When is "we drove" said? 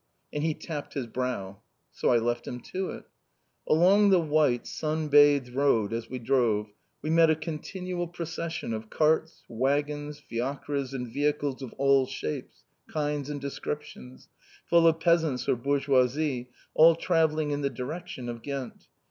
6.09-6.71